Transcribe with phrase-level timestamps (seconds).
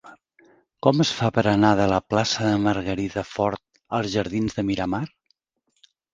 [0.85, 3.63] Com es fa per anar de la plaça de Margarida Fort
[4.01, 5.05] als jardins de Miramar?